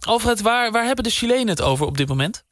Alfred, 0.00 0.40
waar, 0.40 0.70
waar 0.70 0.84
hebben 0.84 1.04
de 1.04 1.10
Chilenen 1.10 1.48
het 1.48 1.62
over 1.62 1.86
op 1.86 1.96
dit 1.96 2.08
moment? 2.08 2.44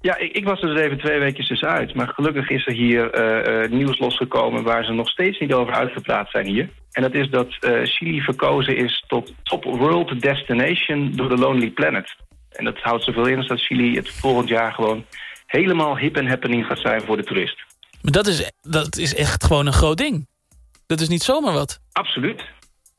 Ja, 0.00 0.16
ik, 0.16 0.32
ik 0.32 0.44
was 0.44 0.60
er 0.60 0.74
dus 0.74 0.80
even 0.80 0.98
twee 0.98 1.18
weken 1.18 1.44
tussenuit. 1.44 1.94
Maar 1.94 2.08
gelukkig 2.08 2.50
is 2.50 2.66
er 2.66 2.72
hier 2.72 3.10
eh, 3.10 3.64
eh, 3.64 3.70
nieuws 3.70 3.98
losgekomen... 3.98 4.62
waar 4.62 4.84
ze 4.84 4.92
nog 4.92 5.08
steeds 5.08 5.38
niet 5.38 5.52
over 5.52 5.74
uitgepraat 5.74 6.30
zijn 6.30 6.46
hier. 6.46 6.68
En 6.92 7.02
dat 7.02 7.14
is 7.14 7.30
dat 7.30 7.56
eh, 7.60 7.80
Chili 7.82 8.20
verkozen 8.20 8.76
is 8.76 9.04
tot 9.06 9.32
top 9.42 9.64
world 9.64 10.20
destination 10.20 11.12
door 11.12 11.28
de 11.28 11.36
Lonely 11.36 11.70
Planet. 11.70 12.16
En 12.50 12.64
dat 12.64 12.78
houdt 12.78 13.04
zoveel 13.04 13.26
in 13.26 13.36
als 13.36 13.46
dat 13.46 13.60
Chili 13.60 13.96
het 13.96 14.10
volgend 14.10 14.48
jaar 14.48 14.72
gewoon... 14.72 15.04
helemaal 15.46 15.98
hip 15.98 16.16
en 16.16 16.28
happening 16.28 16.66
gaat 16.66 16.78
zijn 16.78 17.02
voor 17.02 17.16
de 17.16 17.24
toerist. 17.24 17.64
Maar 18.02 18.12
dat 18.12 18.26
is, 18.26 18.50
dat 18.62 18.96
is 18.96 19.14
echt 19.14 19.44
gewoon 19.44 19.66
een 19.66 19.72
groot 19.72 19.98
ding. 19.98 20.26
Dat 20.86 21.00
is 21.00 21.08
niet 21.08 21.22
zomaar 21.22 21.52
wat. 21.52 21.80
Absoluut. 21.92 22.44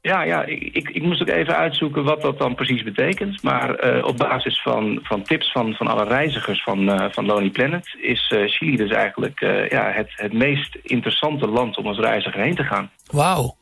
Ja, 0.08 0.24
ja 0.24 0.44
ik, 0.44 0.70
ik, 0.74 0.90
ik 0.90 1.04
moest 1.04 1.22
ook 1.22 1.28
even 1.28 1.56
uitzoeken 1.56 2.04
wat 2.04 2.22
dat 2.22 2.38
dan 2.38 2.56
precies 2.56 2.84
betekent. 2.84 3.44
Maar 3.44 3.76
eh, 3.76 4.06
op 4.06 4.18
basis 4.18 4.62
van, 4.62 5.00
van 5.04 5.24
tips 5.24 5.52
van, 5.52 5.74
van 5.74 5.88
alle 5.88 6.04
reizigers 6.04 6.64
van, 6.64 6.90
eh, 6.90 7.06
van 7.12 7.26
Lonely 7.26 7.50
Planet... 7.50 7.96
is 8.02 8.34
eh, 8.36 8.48
Chili 8.48 8.78
dus 8.78 8.92
eigenlijk 8.92 9.40
ja, 9.70 9.92
het, 9.92 10.10
het 10.16 10.34
meest 10.34 10.78
interessante 10.84 11.48
land 11.48 11.78
om 11.78 11.88
als 11.88 11.98
reiziger 11.98 12.42
heen 12.42 12.56
te 12.56 12.64
gaan. 12.64 12.92
Wauw. 13.12 13.56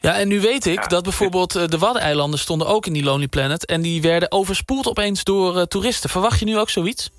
Ja, 0.00 0.18
en 0.18 0.28
nu 0.28 0.40
weet 0.40 0.66
ik 0.66 0.80
Ja. 0.80 0.86
dat 0.86 1.02
bijvoorbeeld 1.02 1.70
de 1.70 1.78
Waddeneilanden 1.78 2.38
stonden 2.38 2.66
ook 2.66 2.86
in 2.86 2.92
die 2.92 3.04
Lonely 3.04 3.28
Planet... 3.28 3.66
en 3.66 3.82
die 3.82 4.02
werden 4.02 4.32
overspoeld 4.32 4.88
opeens 4.88 5.24
door 5.24 5.66
toeristen. 5.66 6.10
Verwacht 6.10 6.38
je 6.38 6.44
nu 6.44 6.58
ook 6.58 6.70
zoiets? 6.70 7.10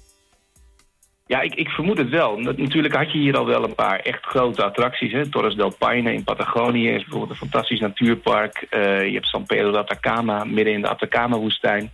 Ja, 1.25 1.41
ik, 1.41 1.55
ik 1.55 1.69
vermoed 1.69 1.97
het 1.97 2.09
wel. 2.09 2.37
Natuurlijk 2.37 2.95
had 2.95 3.11
je 3.11 3.17
hier 3.17 3.37
al 3.37 3.45
wel 3.45 3.63
een 3.63 3.75
paar 3.75 3.99
echt 3.99 4.25
grote 4.25 4.63
attracties. 4.63 5.11
Hè. 5.11 5.29
Torres 5.29 5.55
del 5.55 5.75
Paine 5.77 6.13
in 6.13 6.23
Patagonië 6.23 6.89
is 6.89 7.01
bijvoorbeeld 7.01 7.31
een 7.31 7.49
fantastisch 7.49 7.79
natuurpark. 7.79 8.65
Eh, 8.69 9.05
je 9.05 9.13
hebt 9.13 9.27
San 9.27 9.45
Pedro 9.45 9.71
de 9.71 9.77
Atacama, 9.77 10.43
midden 10.43 10.73
in 10.73 10.81
de 10.81 10.87
Atacama-woestijn. 10.87 11.91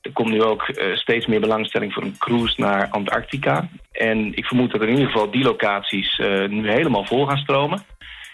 Er 0.00 0.12
komt 0.12 0.30
nu 0.30 0.42
ook 0.42 0.62
eh, 0.62 0.96
steeds 0.96 1.26
meer 1.26 1.40
belangstelling 1.40 1.92
voor 1.92 2.02
een 2.02 2.18
cruise 2.18 2.60
naar 2.60 2.88
Antarctica. 2.90 3.68
En 3.92 4.34
ik 4.34 4.44
vermoed 4.44 4.72
dat 4.72 4.82
in 4.82 4.88
ieder 4.88 5.06
geval 5.06 5.30
die 5.30 5.44
locaties 5.44 6.18
eh, 6.18 6.48
nu 6.48 6.70
helemaal 6.70 7.04
vol 7.04 7.26
gaan 7.26 7.38
stromen. 7.38 7.82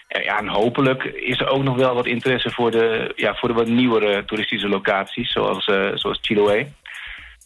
En, 0.07 0.23
ja, 0.23 0.37
en 0.37 0.47
hopelijk 0.47 1.03
is 1.03 1.39
er 1.39 1.47
ook 1.47 1.63
nog 1.63 1.75
wel 1.75 1.95
wat 1.95 2.05
interesse 2.05 2.49
voor 2.49 2.71
de, 2.71 3.11
ja, 3.15 3.35
voor 3.35 3.49
de 3.49 3.55
wat 3.55 3.67
nieuwere 3.67 4.25
toeristische 4.25 4.67
locaties, 4.67 5.31
zoals, 5.31 5.65
zoals 5.93 6.19
Chiloé. 6.21 6.67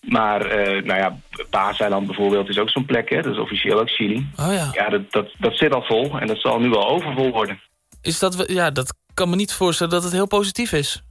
Maar 0.07 0.41
eh, 0.41 0.83
nou 0.83 0.99
ja, 0.99 1.17
Paaseiland 1.49 2.05
bijvoorbeeld 2.05 2.49
is 2.49 2.59
ook 2.59 2.69
zo'n 2.69 2.85
plek, 2.85 3.09
hè? 3.09 3.21
dat 3.21 3.33
is 3.33 3.39
officieel 3.39 3.79
ook 3.79 3.89
Chili. 3.89 4.27
Oh 4.39 4.53
ja. 4.53 4.69
Ja, 4.71 4.89
dat, 4.89 5.11
dat, 5.11 5.29
dat 5.37 5.57
zit 5.57 5.73
al 5.73 5.81
vol 5.81 6.19
en 6.19 6.27
dat 6.27 6.39
zal 6.39 6.59
nu 6.59 6.69
wel 6.69 6.87
overvol 6.87 7.31
worden. 7.31 7.59
Is 8.01 8.19
dat, 8.19 8.43
ja, 8.47 8.71
dat 8.71 8.93
kan 9.13 9.29
me 9.29 9.35
niet 9.35 9.53
voorstellen 9.53 9.93
dat 9.93 10.03
het 10.03 10.11
heel 10.11 10.27
positief 10.27 10.71
is. 10.71 11.01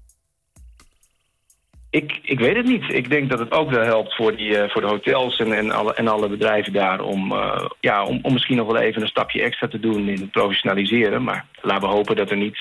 Ik, 1.90 2.18
ik 2.22 2.38
weet 2.38 2.56
het 2.56 2.66
niet. 2.66 2.84
Ik 2.88 3.10
denk 3.10 3.30
dat 3.30 3.38
het 3.38 3.52
ook 3.52 3.70
wel 3.70 3.84
helpt 3.84 4.14
voor, 4.14 4.36
die, 4.36 4.58
eh, 4.58 4.70
voor 4.70 4.80
de 4.80 4.86
hotels 4.86 5.38
en, 5.38 5.52
en, 5.52 5.70
alle, 5.70 5.94
en 5.94 6.08
alle 6.08 6.28
bedrijven 6.28 6.72
daar... 6.72 7.00
Om, 7.00 7.32
eh, 7.32 7.64
ja, 7.80 8.04
om, 8.04 8.18
om 8.22 8.32
misschien 8.32 8.56
nog 8.56 8.66
wel 8.66 8.76
even 8.76 9.02
een 9.02 9.08
stapje 9.08 9.42
extra 9.42 9.68
te 9.68 9.80
doen 9.80 10.08
in 10.08 10.20
het 10.20 10.30
professionaliseren. 10.30 11.24
Maar 11.24 11.46
laten 11.60 11.88
we 11.88 11.94
hopen 11.94 12.16
dat 12.16 12.30
er 12.30 12.36
niet 12.36 12.56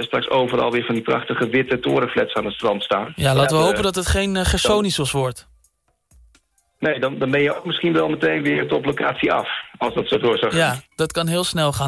straks 0.00 0.30
overal 0.30 0.70
weer 0.70 0.84
van 0.84 0.94
die 0.94 1.04
prachtige 1.04 1.48
witte 1.48 1.80
torenflats 1.80 2.34
aan 2.34 2.44
het 2.44 2.54
strand 2.54 2.82
staan. 2.82 3.12
Ja, 3.16 3.34
laten 3.34 3.56
we 3.56 3.62
hopen 3.62 3.82
dat 3.82 3.94
het 3.94 4.06
geen 4.06 4.34
uh, 4.34 4.44
Gersonisos 4.44 5.10
wordt. 5.10 5.48
Nee, 6.86 7.00
dan, 7.00 7.18
dan 7.18 7.30
ben 7.30 7.42
je 7.42 7.56
ook 7.56 7.64
misschien 7.64 7.92
wel 7.92 8.08
meteen 8.08 8.42
weer 8.42 8.68
top 8.68 8.84
locatie 8.84 9.32
af. 9.32 9.48
Als 9.78 9.94
dat 9.94 10.08
zo 10.08 10.18
door 10.18 10.38
zou 10.38 10.52
gaan. 10.52 10.60
Ja, 10.60 10.80
dat 10.94 11.12
kan 11.12 11.26
heel 11.26 11.44
snel 11.44 11.72
gaan. 11.72 11.84